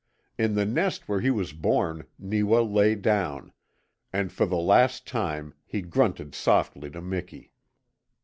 [0.35, 3.53] In the nest where he was born Neewa lay down,
[4.11, 7.51] and for the last time he grunted softly to Miki.